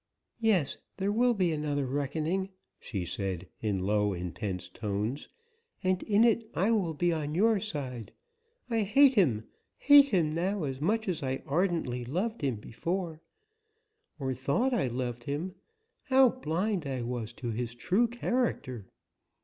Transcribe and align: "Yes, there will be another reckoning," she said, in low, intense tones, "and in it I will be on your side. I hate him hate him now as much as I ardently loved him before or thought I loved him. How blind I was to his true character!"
"Yes, 0.39 0.79
there 0.97 1.11
will 1.11 1.35
be 1.35 1.51
another 1.51 1.85
reckoning," 1.85 2.49
she 2.79 3.05
said, 3.05 3.47
in 3.61 3.83
low, 3.85 4.13
intense 4.13 4.67
tones, 4.67 5.29
"and 5.83 6.01
in 6.01 6.23
it 6.23 6.49
I 6.55 6.71
will 6.71 6.95
be 6.95 7.13
on 7.13 7.35
your 7.35 7.59
side. 7.59 8.11
I 8.67 8.81
hate 8.81 9.13
him 9.13 9.43
hate 9.77 10.07
him 10.07 10.33
now 10.33 10.63
as 10.63 10.81
much 10.81 11.07
as 11.07 11.21
I 11.21 11.43
ardently 11.45 12.03
loved 12.03 12.41
him 12.41 12.55
before 12.55 13.21
or 14.17 14.33
thought 14.33 14.73
I 14.73 14.87
loved 14.87 15.25
him. 15.25 15.53
How 16.05 16.29
blind 16.29 16.87
I 16.87 17.03
was 17.03 17.31
to 17.33 17.51
his 17.51 17.75
true 17.75 18.07
character!" 18.07 18.87